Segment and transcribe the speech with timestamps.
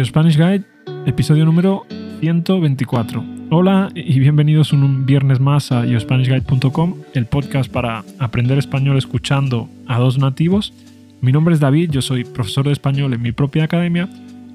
[0.00, 0.64] Your Spanish Guide,
[1.04, 1.84] episodio número
[2.20, 3.22] 124.
[3.50, 9.98] Hola y bienvenidos un viernes más a yourspanishguide.com, el podcast para aprender español escuchando a
[9.98, 10.72] dos nativos.
[11.20, 14.08] Mi nombre es David, yo soy profesor de español en mi propia academia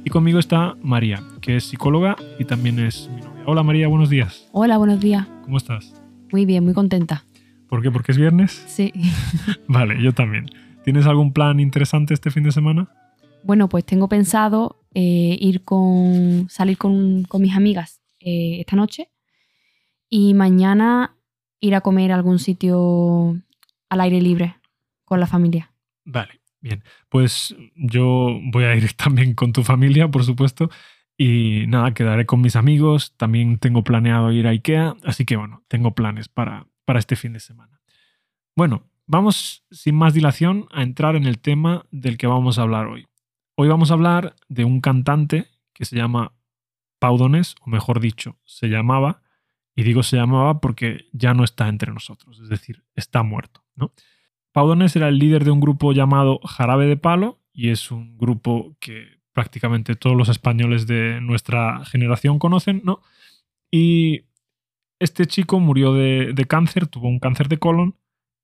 [0.03, 3.43] y conmigo está María, que es psicóloga y también es mi novia.
[3.45, 4.49] Hola María, buenos días.
[4.51, 5.27] Hola, buenos días.
[5.43, 5.93] ¿Cómo estás?
[6.31, 7.23] Muy bien, muy contenta.
[7.69, 7.91] ¿Por qué?
[7.91, 8.63] ¿Porque es viernes?
[8.65, 8.91] Sí.
[9.67, 10.47] Vale, yo también.
[10.83, 12.87] ¿Tienes algún plan interesante este fin de semana?
[13.43, 16.47] Bueno, pues tengo pensado eh, ir con.
[16.49, 19.11] salir con, con mis amigas eh, esta noche
[20.09, 21.17] y mañana
[21.59, 23.39] ir a comer a algún sitio
[23.89, 24.55] al aire libre
[25.03, 25.73] con la familia.
[26.05, 26.83] Vale, bien.
[27.09, 30.69] Pues yo voy a ir también con tu familia, por supuesto.
[31.17, 33.13] Y nada, quedaré con mis amigos.
[33.17, 34.95] También tengo planeado ir a IKEA.
[35.03, 37.81] Así que bueno, tengo planes para, para este fin de semana.
[38.55, 42.87] Bueno, vamos sin más dilación a entrar en el tema del que vamos a hablar
[42.87, 43.07] hoy.
[43.57, 46.33] Hoy vamos a hablar de un cantante que se llama
[46.99, 49.21] Paudones, o mejor dicho, se llamaba,
[49.73, 53.63] y digo se llamaba porque ya no está entre nosotros, es decir, está muerto.
[53.75, 53.93] ¿no?
[54.51, 58.75] Paudones era el líder de un grupo llamado Jarabe de Palo, y es un grupo
[58.81, 63.01] que prácticamente todos los españoles de nuestra generación conocen, ¿no?
[63.71, 64.25] Y
[64.99, 67.95] este chico murió de, de cáncer, tuvo un cáncer de colon,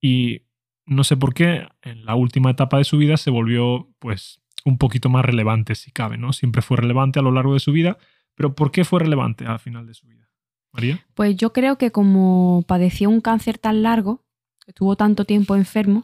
[0.02, 0.44] y
[0.86, 4.78] no sé por qué, en la última etapa de su vida se volvió, pues, un
[4.78, 6.34] poquito más relevante, si cabe, ¿no?
[6.34, 7.98] Siempre fue relevante a lo largo de su vida,
[8.36, 10.30] pero ¿por qué fue relevante al final de su vida?
[10.72, 11.06] María.
[11.16, 14.24] Pues yo creo que como padeció un cáncer tan largo,
[14.68, 16.04] estuvo tanto tiempo enfermo,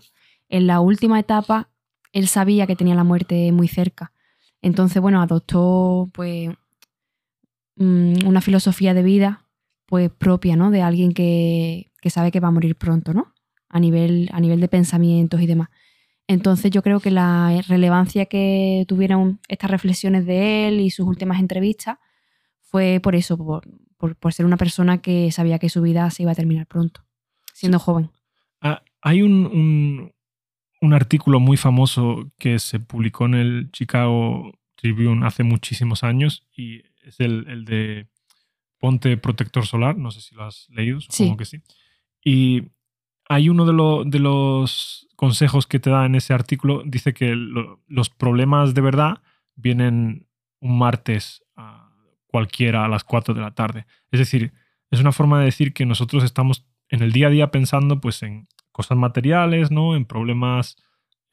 [0.50, 1.70] en la última etapa
[2.12, 4.12] él sabía que tenía la muerte muy cerca.
[4.62, 6.50] Entonces, bueno, adoptó pues
[7.76, 9.46] mm, una filosofía de vida
[9.86, 10.72] pues propia, ¿no?
[10.72, 13.34] De alguien que, que sabe que va a morir pronto, ¿no?
[13.70, 15.70] A nivel, a nivel de pensamientos y demás.
[16.28, 21.40] Entonces yo creo que la relevancia que tuvieron estas reflexiones de él y sus últimas
[21.40, 21.98] entrevistas
[22.62, 23.66] fue por eso, por,
[23.98, 27.06] por, por ser una persona que sabía que su vida se iba a terminar pronto,
[27.54, 28.12] siendo joven.
[28.62, 30.12] Ah, hay un, un,
[30.82, 36.82] un artículo muy famoso que se publicó en el Chicago Tribune hace muchísimos años y
[37.04, 38.08] es el, el de
[38.80, 41.38] Ponte Protector Solar, no sé si lo has leído, supongo Sí.
[41.38, 41.62] que sí.
[42.24, 42.64] Y
[43.30, 47.36] hay uno de, lo- de los consejos que te da en ese artículo, dice que
[47.36, 49.22] lo- los problemas de verdad
[49.56, 50.28] vienen
[50.62, 51.90] un martes a
[52.28, 53.86] cualquiera a las 4 de la tarde.
[54.12, 54.54] Es decir,
[54.92, 58.24] es una forma de decir que nosotros estamos en el día a día pensando pues
[58.24, 59.96] en cosas materiales, ¿no?
[59.96, 60.78] En problemas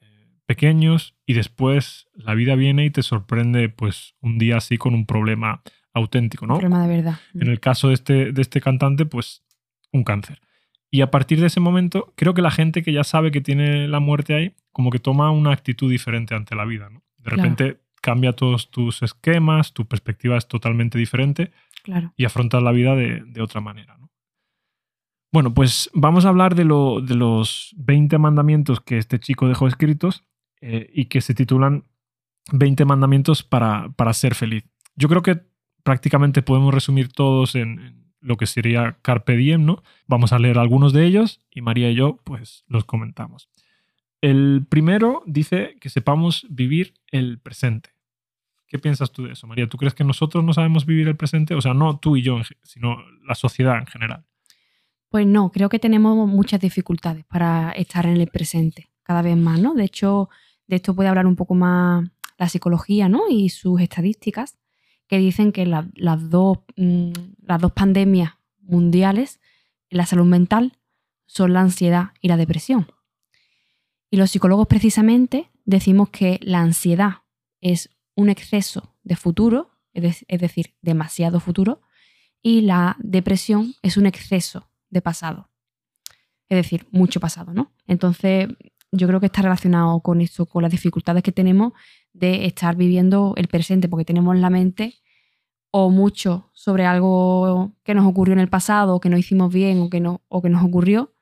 [0.01, 4.93] eh, pequeños y después la vida viene y te sorprende pues un día así con
[4.95, 5.61] un problema
[5.93, 6.55] auténtico, ¿no?
[6.55, 7.19] Un problema de verdad.
[7.35, 9.43] En el caso de este, de este cantante, pues
[9.93, 10.41] un cáncer.
[10.95, 13.87] Y a partir de ese momento, creo que la gente que ya sabe que tiene
[13.89, 17.03] la muerte ahí, como que toma una actitud diferente ante la vida, ¿no?
[17.17, 17.43] De Claro.
[17.43, 21.51] repente cambia todos tus esquemas, tu perspectiva es totalmente diferente
[21.83, 22.13] Claro.
[22.15, 24.09] y afrontas la vida de, de otra manera, ¿no?
[25.33, 29.67] Bueno, pues vamos a hablar de, lo- de los 20 mandamientos que este chico dejó
[29.67, 30.23] escritos
[30.61, 31.83] eh, y que se titulan
[32.53, 34.63] 20 mandamientos para, para ser feliz.
[34.95, 35.41] Yo creo que
[35.83, 39.83] prácticamente podemos resumir todos en, en lo que sería Carpe Diem, ¿no?
[40.07, 43.49] Vamos a leer algunos de ellos y María y yo pues los comentamos.
[44.19, 47.91] El primero dice que sepamos vivir el presente.
[48.67, 49.69] ¿Qué piensas tú de eso, María?
[49.69, 51.53] ¿Tú crees que nosotros no sabemos vivir el presente?
[51.53, 52.97] O sea, no tú y yo, sino
[53.27, 54.25] la sociedad en general.
[55.09, 59.61] Pues no, creo que tenemos muchas dificultades para estar en el presente, cada vez más,
[59.61, 59.75] ¿no?
[59.75, 60.29] De hecho,
[60.65, 62.09] de esto puede hablar un poco más
[62.39, 63.21] la psicología, ¿no?
[63.29, 64.57] Y sus estadísticas,
[65.07, 67.11] que dicen que la- las, dos, mm,
[67.43, 69.39] las dos pandemias mundiales
[69.89, 70.77] la salud mental
[71.25, 72.87] son la ansiedad y la depresión.
[74.09, 77.23] Y los psicólogos precisamente decimos que la ansiedad
[77.61, 81.81] es un exceso de futuro, es es decir, demasiado futuro,
[82.41, 85.49] y la depresión es un exceso de pasado.
[86.49, 87.73] Es decir, mucho pasado, ¿no?
[87.87, 88.47] Entonces,
[88.91, 91.73] yo creo que está relacionado con esto, con las dificultades que tenemos
[92.15, 94.95] de estar viviendo el presente, porque tenemos en la mente
[95.71, 99.79] o mucho sobre algo que nos ocurrió en el pasado, o que no hicimos bien,
[99.81, 101.13] o que, no, o que nos ocurrió,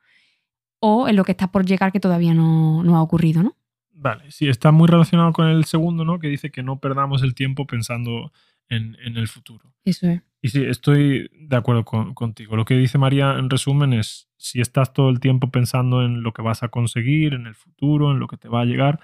[0.78, 3.56] o en lo que está por llegar que todavía no, no ha ocurrido, ¿no?
[3.92, 6.18] Vale, sí, está muy relacionado con el segundo, ¿no?
[6.18, 8.32] Que dice que no perdamos el tiempo pensando
[8.68, 9.72] en, en el futuro.
[9.84, 10.22] Eso es.
[10.40, 12.54] Y sí, estoy de acuerdo con- contigo.
[12.54, 16.32] Lo que dice María en resumen es, si estás todo el tiempo pensando en lo
[16.32, 19.00] que vas a conseguir, en el futuro, en lo que te va a llegar,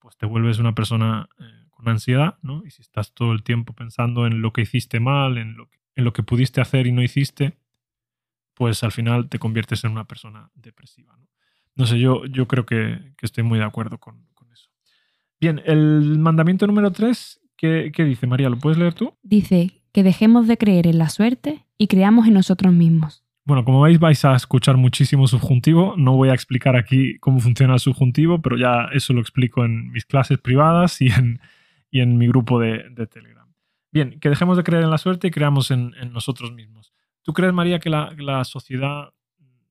[0.00, 2.64] pues te vuelves una persona eh, con ansiedad, ¿no?
[2.64, 5.78] Y si estás todo el tiempo pensando en lo que hiciste mal, en lo que,
[5.94, 7.58] en lo que pudiste hacer y no hiciste,
[8.54, 11.28] pues al final te conviertes en una persona depresiva, ¿no?
[11.76, 14.70] No sé, yo, yo creo que, que estoy muy de acuerdo con, eso.
[15.40, 18.48] Bien, el mandamiento número tres ¿Qué, ¿Qué dice María?
[18.48, 19.14] ¿Lo puedes leer tú?
[19.22, 23.22] Dice que dejemos de creer en la suerte y creamos en nosotros mismos.
[23.44, 25.94] Bueno, como veis vais a escuchar muchísimo subjuntivo.
[25.96, 29.90] No voy a explicar aquí cómo funciona el subjuntivo, pero ya eso lo explico en
[29.90, 31.40] mis clases privadas y en,
[31.90, 33.48] y en mi grupo de, Telegram.
[33.92, 36.92] Bien, que dejemos de creer en la suerte y creamos en, en nosotros mismos.
[37.22, 39.12] ¿Tú crees, María, que la, la sociedad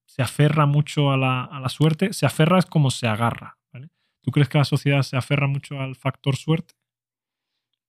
[0.06, 2.12] se aferra mucho a la, a la, suerte?
[2.14, 3.58] Se aferra es como se agarra.
[3.72, 3.90] ¿vale?
[4.22, 6.74] ¿Tú crees que la sociedad se aferra mucho al factor suerte?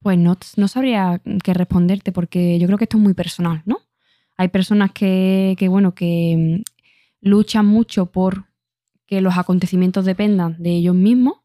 [0.00, 3.78] Pues no, no sabría qué responderte porque yo creo que esto es muy personal, ¿no?
[4.40, 8.46] Hay personas que, que, bueno, que mm, luchan mucho por
[9.04, 11.42] que los acontecimientos dependan de ellos mismos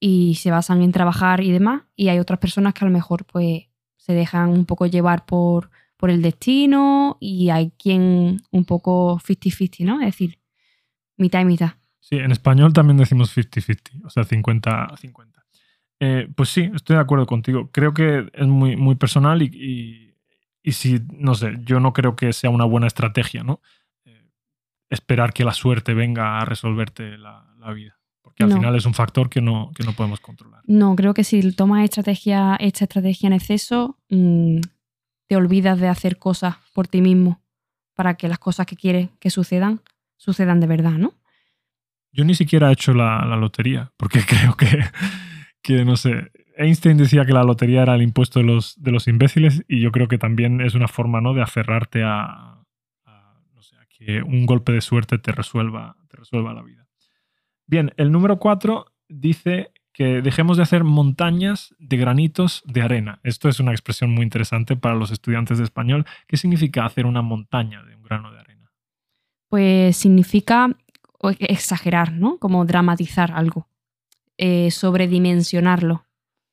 [0.00, 1.82] y se basan en trabajar y demás.
[1.96, 3.64] Y hay otras personas que a lo mejor pues
[3.98, 5.68] se dejan un poco llevar por,
[5.98, 10.00] por el destino y hay quien un poco 50-50, ¿no?
[10.00, 10.38] Es decir,
[11.18, 11.72] mitad y mitad.
[11.98, 15.26] Sí, en español también decimos 50-50, o sea, 50-50.
[16.00, 17.68] Eh, pues sí, estoy de acuerdo contigo.
[17.70, 20.09] Creo que es muy, muy personal y, y,
[20.62, 23.60] y, si, no sé, yo no creo que sea una buena estrategia, ¿no?
[24.04, 24.28] Eh,
[24.90, 27.98] esperar que la suerte venga a resolverte la, la vida.
[28.22, 28.56] Porque al no.
[28.56, 30.62] final es un factor que no, que no podemos controlar.
[30.66, 34.60] No, creo que si tomas estrategia, esta estrategia en exceso, mmm,
[35.26, 37.40] te olvidas de hacer cosas por ti mismo
[37.94, 39.80] para que las cosas que quieres que sucedan,
[40.16, 41.14] sucedan de verdad, ¿no?
[42.12, 44.84] Yo ni siquiera he hecho la, la lotería, porque creo que
[45.62, 46.30] que no sé,
[46.60, 49.90] Einstein decía que la lotería era el impuesto de los, de los imbéciles y yo
[49.92, 51.32] creo que también es una forma ¿no?
[51.32, 52.62] de aferrarte a,
[53.54, 56.86] no sé, que un golpe de suerte te resuelva, te resuelva la vida.
[57.66, 63.20] Bien, el número cuatro dice que dejemos de hacer montañas de granitos de arena.
[63.22, 66.04] Esto es una expresión muy interesante para los estudiantes de español.
[66.26, 68.70] ¿Qué significa hacer una montaña de un grano de arena?
[69.48, 70.76] Pues significa
[71.38, 72.38] exagerar, ¿no?
[72.38, 73.66] Como dramatizar algo
[74.42, 76.06] eh, sobredimensionarlo.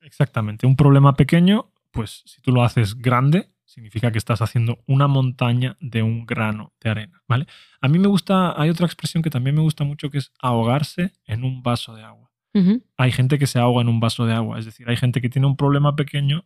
[0.07, 0.65] Exactamente.
[0.65, 5.75] Un problema pequeño, pues si tú lo haces grande, significa que estás haciendo una montaña
[5.81, 7.45] de un grano de arena, ¿vale?
[7.81, 11.11] A mí me gusta, hay otra expresión que también me gusta mucho que es ahogarse
[11.25, 12.31] en un vaso de agua.
[12.53, 12.83] Uh -huh.
[12.95, 15.29] Hay gente que se ahoga en un vaso de agua, es decir, hay gente que
[15.29, 16.45] tiene un problema pequeño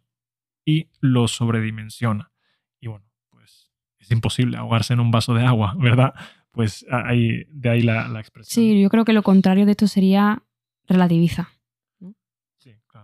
[0.66, 2.32] y lo sobredimensiona.
[2.80, 6.16] Y bueno, pues es imposible ahogarse en un vaso de agua, ¿verdad?
[6.52, 8.54] Pues ahí, de ahí la, la expresión.
[8.54, 10.42] Sí, yo creo que lo contrario de esto sería
[10.88, 11.50] relativiza.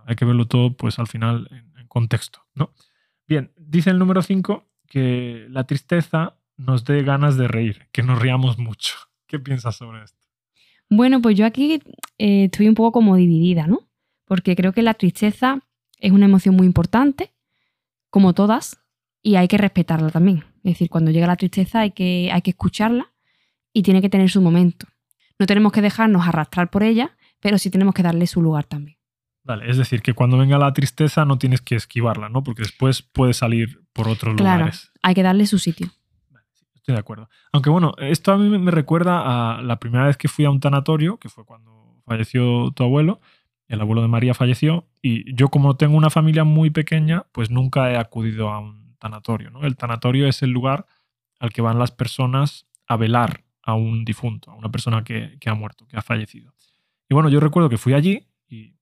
[0.08, 2.74] Hay que verlo todo, pues al final, en, en contexto, ¿no?
[3.28, 8.20] Bien, dice el número 5 que la tristeza nos dé ganas de reír, que nos
[8.20, 8.96] riamos mucho.
[9.28, 10.18] ¿Qué piensas sobre esto?
[10.90, 11.82] Bueno, pues yo aquí
[12.18, 13.90] eh, estoy un poco como dividida, ¿no?
[14.26, 15.60] Porque creo que la tristeza
[16.00, 17.34] es una emoción muy importante,
[18.10, 18.80] como todas,
[19.22, 20.46] y hay que respetarla también.
[20.64, 23.14] Es decir, cuando llega la tristeza hay que, hay que escucharla
[23.74, 24.88] y tiene que tener su momento.
[25.40, 28.97] No tenemos que dejarnos arrastrar por ella, pero sí tenemos que darle su lugar también.
[29.48, 32.44] Vale, es decir, que cuando venga la tristeza no tienes que esquivarla, ¿no?
[32.44, 34.92] Porque después puede salir por otros claro, lugares.
[35.02, 35.88] Hay que darle su sitio.
[36.76, 37.30] Estoy de acuerdo.
[37.54, 40.60] Aunque bueno, esto a mí me recuerda a la primera vez que fui a un
[40.60, 43.22] tanatorio, que fue cuando falleció tu abuelo,
[43.70, 47.90] el abuelo de María falleció, y yo como tengo una familia muy pequeña, pues nunca
[47.90, 49.64] he acudido a un tanatorio, ¿no?
[49.64, 50.88] El tanatorio es el lugar
[51.40, 55.50] al que van las personas a velar a un difunto, a una persona que, que
[55.50, 56.54] ha muerto, que ha fallecido.
[57.08, 58.77] Y bueno, yo recuerdo que fui allí y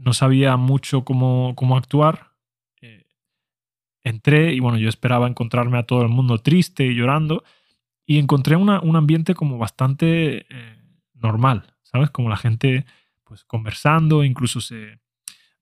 [0.00, 2.32] no sabía mucho cómo, cómo actuar.
[2.80, 3.06] Eh,
[4.02, 7.44] entré y bueno, yo esperaba encontrarme a todo el mundo triste y llorando
[8.06, 10.82] y encontré una, un ambiente como bastante eh,
[11.14, 12.10] normal, ¿sabes?
[12.10, 12.86] Como la gente
[13.24, 14.98] pues conversando, incluso se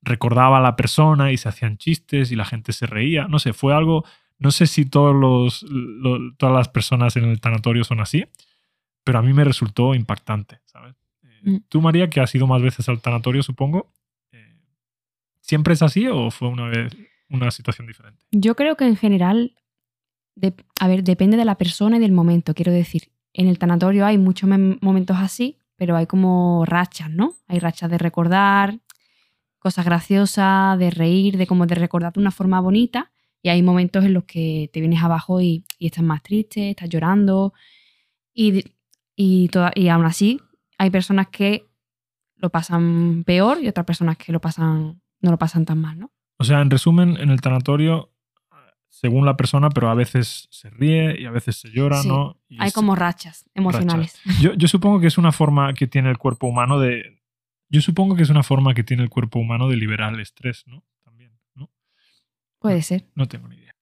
[0.00, 3.26] recordaba a la persona y se hacían chistes y la gente se reía.
[3.26, 4.04] No sé, fue algo,
[4.38, 8.24] no sé si todos los, lo, todas las personas en el tanatorio son así,
[9.02, 10.94] pero a mí me resultó impactante, ¿sabes?
[11.42, 11.56] Mm.
[11.68, 13.97] Tú, María, que has ido más veces al tanatorio, supongo, eh,
[15.48, 16.96] ¿siempre es así o fue una vez
[17.30, 18.24] una situación diferente?
[18.30, 19.54] Yo creo que en general,
[20.80, 23.10] a ver, depende de la persona y del momento, quiero decir.
[23.32, 24.48] En el tanatorio hay muchos
[24.80, 27.36] momentos así, pero hay como rachas, ¿no?
[27.46, 28.80] Hay rachas de recordar
[29.58, 33.10] cosas graciosas, de reír, de como de recordar de una forma bonita,
[33.42, 36.88] y hay momentos en los que te vienes abajo y, y estás más triste, estás
[36.88, 37.52] llorando,
[38.32, 38.64] y,
[39.16, 40.40] y, toda, y aún así
[40.78, 41.66] hay personas que
[42.36, 46.12] lo pasan peor y otras personas que lo pasan, no lo pasan tan mal, ¿no?
[46.38, 48.12] O sea, en resumen, en el tanatorio,
[48.88, 52.40] según la persona, pero a veces se ríe y a veces se llora, sí, ¿no?
[52.48, 54.20] Y hay como rachas emocionales.
[54.24, 54.42] Rachas.
[54.42, 57.20] Yo, yo supongo que es una forma que tiene el cuerpo humano de.
[57.68, 60.64] Yo supongo que es una forma que tiene el cuerpo humano de liberar el estrés,
[60.66, 60.84] ¿no?
[61.04, 61.70] También, ¿no?
[62.58, 63.06] Puede ser.
[63.14, 63.74] No tengo ni idea.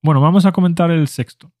[0.00, 1.52] Bueno, vamos a comentar el sexto.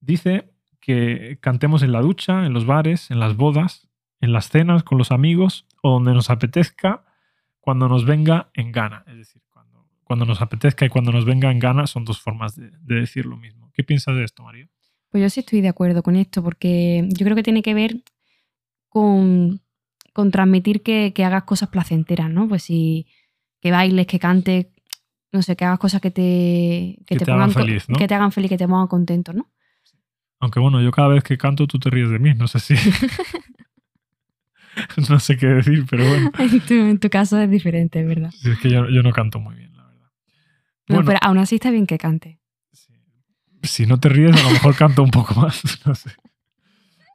[0.00, 3.88] Dice que cantemos en la ducha, en los bares, en las bodas,
[4.20, 7.04] en las cenas con los amigos o donde nos apetezca,
[7.62, 9.04] cuando nos venga en gana.
[9.06, 12.56] Es decir, cuando, cuando nos apetezca y cuando nos venga en gana son dos formas
[12.56, 13.70] de, de decir lo mismo.
[13.72, 14.68] ¿Qué piensas de esto, María?
[15.08, 18.02] Pues yo sí estoy de acuerdo con esto, porque yo creo que tiene que ver
[18.88, 19.60] con,
[20.12, 22.48] con transmitir que, que hagas cosas placenteras, ¿no?
[22.48, 23.06] Pues si
[23.60, 24.66] que bailes, que cantes,
[25.30, 27.96] no sé, que hagas cosas que te, Que te pongan feliz, ¿no?
[27.96, 29.48] que te hagan feliz, que te pongan contento, ¿no?
[30.40, 32.74] Aunque bueno, yo cada vez que canto tú te ríes de mí, no sé si...
[35.08, 38.30] no sé qué decir, pero bueno, En tu, en tu caso es diferente, es verdad.
[38.30, 40.10] si es que yo, yo no canto muy bien, la verdad.
[40.88, 41.06] No, Bueno.
[41.06, 42.40] pero aún así está bien que cante.
[42.72, 42.92] Sí.
[43.62, 45.62] Si no te ríes, a lo mejor canto un poco más.
[45.86, 46.10] No sé.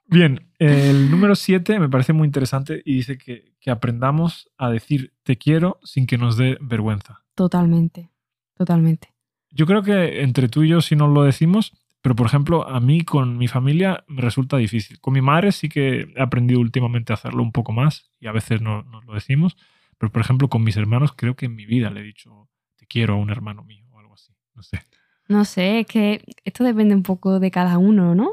[0.09, 5.13] Bien, el número 7 me parece muy interesante y dice que, que aprendamos a decir
[5.23, 7.25] te quiero sin que nos dé vergüenza.
[7.35, 8.09] Totalmente,
[8.55, 9.13] totalmente.
[9.51, 11.73] Yo creo que entre tú y yo sí nos lo decimos,
[12.07, 14.97] pero por ejemplo, a mí con mi familia me resulta difícil.
[15.01, 18.31] Con mi madre sí que he aprendido últimamente a hacerlo un poco más y a
[18.31, 19.57] veces no- nos lo decimos,
[19.97, 22.47] pero por ejemplo con mis hermanos creo que en mi vida le he dicho
[22.77, 24.31] te quiero a un hermano mío o algo así.
[24.55, 24.79] No sé.
[25.27, 28.29] No sé, es que esto depende un poco de cada uno, ¿no?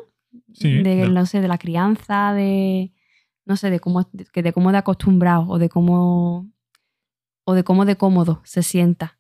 [0.52, 2.93] Sí, de, de- no sé, de la crianza, de
[3.45, 6.49] no sé, de cómo de, de cómo de acostumbrado o de cómo
[7.45, 9.19] o de cómo de cómodo se sienta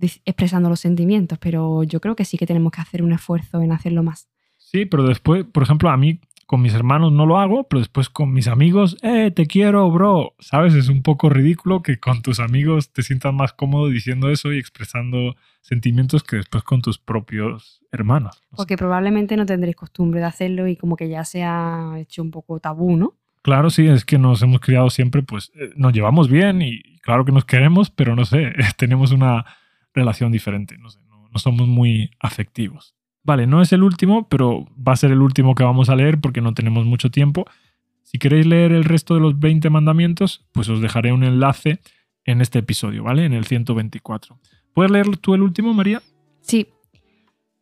[0.00, 3.72] expresando los sentimientos, pero yo creo que sí que tenemos que hacer un esfuerzo en
[3.72, 4.28] hacerlo más.
[4.56, 8.08] Sí, pero después, por ejemplo, a mí con mis hermanos no lo hago, pero después
[8.08, 10.34] con mis amigos, eh, te quiero, bro.
[10.38, 10.74] ¿Sabes?
[10.74, 14.58] Es un poco ridículo que con tus amigos te sientas más cómodo diciendo eso y
[14.58, 18.42] expresando sentimientos que después con tus propios hermanos.
[18.50, 18.56] No sé.
[18.56, 22.30] Porque probablemente no tendréis costumbre de hacerlo y como que ya se ha hecho un
[22.30, 23.14] poco tabú, ¿no?
[23.42, 27.24] Claro, sí, es que nos hemos criado siempre, pues eh, nos llevamos bien y claro
[27.24, 29.44] que nos queremos, pero no sé, tenemos una
[29.94, 32.94] relación diferente, no sé, no, no somos muy afectivos.
[33.22, 36.20] Vale, no es el último, pero va a ser el último que vamos a leer
[36.20, 37.46] porque no tenemos mucho tiempo.
[38.02, 41.80] Si queréis leer el resto de los 20 mandamientos, pues os dejaré un enlace
[42.24, 43.24] en este episodio, ¿vale?
[43.24, 44.38] En el 124.
[44.74, 46.02] ¿Puedes leer tú el último, María?
[46.42, 46.68] Sí.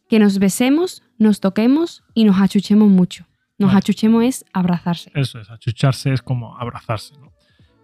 [0.08, 3.26] Que nos besemos, nos toquemos y nos achuchemos mucho.
[3.58, 3.78] Nos Vale.
[3.78, 5.12] achuchemos es abrazarse.
[5.14, 7.31] Eso es, achucharse es como abrazarse, ¿no?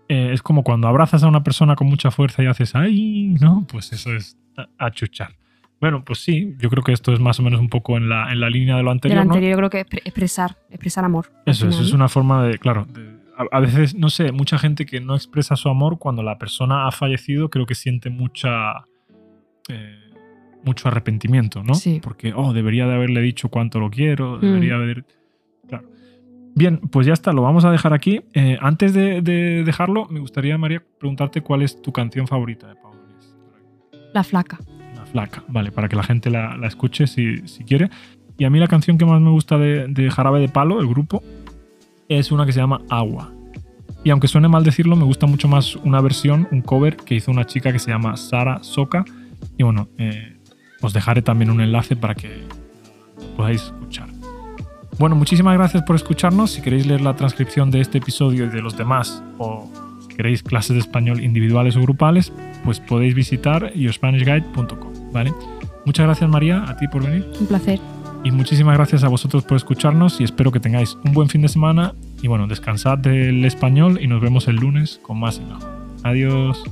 [0.08, 3.36] Eh, es como cuando abrazas a una persona con mucha fuerza y haces ¡ay!
[3.40, 3.66] ¿no?
[3.70, 4.38] Pues eso es
[4.78, 5.36] achuchar.
[5.80, 8.32] Bueno, pues sí, yo creo que esto es más o menos un poco en la,
[8.32, 9.34] en la línea de lo anterior, Del ¿no?
[9.34, 11.30] anterior yo creo que es pre- expresar, expresar amor.
[11.46, 14.84] Eso, eso es una forma de, claro, de- a, a veces, no sé, mucha gente
[14.86, 18.72] que no expresa su amor cuando la persona ha fallecido, creo que siente mucha,
[19.68, 19.98] eh,
[20.64, 21.74] mucho arrepentimiento, ¿no?
[21.74, 22.00] Sí.
[22.02, 24.40] Porque, oh, debería de haberle dicho cuánto lo quiero, Mm.
[24.40, 25.04] debería haber...
[25.68, 25.88] Claro.
[26.54, 28.20] Bien, pues ya está, lo vamos a dejar aquí.
[28.34, 32.74] Eh, antes de, de dejarlo, me gustaría, María, preguntarte cuál es tu canción favorita de
[32.74, 33.36] Pau Donés.
[34.12, 34.58] La flaca.
[34.94, 37.90] La flaca, vale, para que la gente la, la escuche si, si quiere.
[38.38, 40.88] Y a mí la canción que más me gusta de, de Jarabe de Palo, el
[40.88, 41.22] grupo,
[42.08, 43.32] es una que se llama Agua.
[44.04, 47.30] Y aunque suene mal decirlo, me gusta mucho más una versión, un cover que hizo
[47.30, 49.04] una chica que se llama Sara Soka.
[49.56, 50.36] Y bueno, eh,
[50.80, 52.44] os dejaré también un enlace para que
[53.36, 54.17] podáis escuchar.
[54.98, 56.50] Bueno, muchísimas gracias por escucharnos.
[56.50, 60.42] Si queréis leer la transcripción de este episodio y de los demás, o si queréis
[60.42, 62.32] clases de español individuales o grupales,
[62.64, 65.32] pues podéis visitar yourspanishguide.com, ¿vale?
[65.86, 67.30] Muchas gracias María, a ti por venir.
[67.40, 67.78] Un placer.
[68.24, 71.48] Y muchísimas gracias a vosotros por escucharnos y espero que tengáis un buen fin de
[71.48, 71.94] semana.
[72.20, 75.78] Y bueno, descansad del español y nos vemos el lunes con más y mejor.
[76.02, 76.64] Adiós.